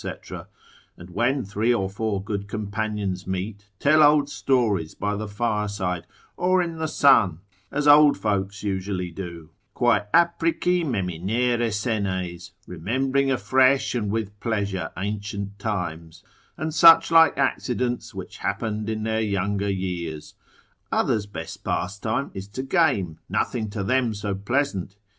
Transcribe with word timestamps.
Or 0.03 0.49
when 1.13 1.45
three 1.45 1.71
or 1.71 1.87
four 1.87 2.23
good 2.23 2.47
companions 2.47 3.27
meet, 3.27 3.69
tell 3.77 4.01
old 4.01 4.31
stories 4.31 4.95
by 4.95 5.15
the 5.15 5.27
fireside, 5.27 6.07
or 6.35 6.59
in 6.63 6.79
the 6.79 6.87
sun, 6.87 7.41
as 7.71 7.87
old 7.87 8.17
folks 8.17 8.63
usually 8.63 9.11
do, 9.11 9.51
quae 9.75 10.07
aprici 10.11 10.83
meminere 10.83 11.69
senes, 11.71 12.49
remembering 12.65 13.29
afresh 13.29 13.93
and 13.93 14.09
with 14.09 14.39
pleasure 14.39 14.89
ancient 14.97 15.63
matters, 15.63 16.23
and 16.57 16.73
such 16.73 17.11
like 17.11 17.37
accidents, 17.37 18.11
which 18.15 18.37
happened 18.39 18.89
in 18.89 19.03
their 19.03 19.21
younger 19.21 19.69
years: 19.69 20.33
others' 20.91 21.27
best 21.27 21.63
pastime 21.63 22.31
is 22.33 22.47
to 22.47 22.63
game, 22.63 23.19
nothing 23.29 23.69
to 23.69 23.83
them 23.83 24.15
so 24.15 24.33
pleasant. 24.33 24.95